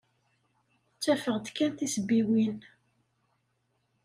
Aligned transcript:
Ttafeɣ-d 0.95 1.47
kan 1.55 1.71
tisebbiwin. 1.73 2.57